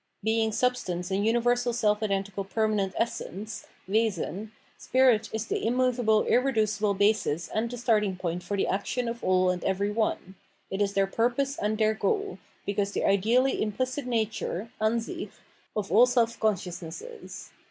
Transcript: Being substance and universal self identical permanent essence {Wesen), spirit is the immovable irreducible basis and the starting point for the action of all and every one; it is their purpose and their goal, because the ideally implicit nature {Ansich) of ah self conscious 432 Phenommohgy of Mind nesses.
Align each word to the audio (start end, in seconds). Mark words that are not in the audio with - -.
Being 0.23 0.51
substance 0.51 1.11
and 1.11 1.23
universal 1.23 1.73
self 1.73 2.01
identical 2.01 2.43
permanent 2.43 2.95
essence 2.97 3.67
{Wesen), 3.87 4.49
spirit 4.75 5.29
is 5.31 5.45
the 5.45 5.63
immovable 5.63 6.23
irreducible 6.25 6.95
basis 6.95 7.47
and 7.47 7.69
the 7.69 7.77
starting 7.77 8.15
point 8.15 8.41
for 8.41 8.57
the 8.57 8.65
action 8.65 9.07
of 9.07 9.23
all 9.23 9.51
and 9.51 9.63
every 9.63 9.91
one; 9.91 10.33
it 10.71 10.81
is 10.81 10.93
their 10.95 11.05
purpose 11.05 11.55
and 11.55 11.77
their 11.77 11.93
goal, 11.93 12.39
because 12.65 12.93
the 12.93 13.05
ideally 13.05 13.61
implicit 13.61 14.07
nature 14.07 14.71
{Ansich) 14.81 15.29
of 15.75 15.91
ah 15.91 16.05
self 16.05 16.39
conscious 16.39 16.79
432 16.79 16.79
Phenommohgy 16.81 17.05
of 17.05 17.11
Mind 17.11 17.19
nesses. 17.31 17.49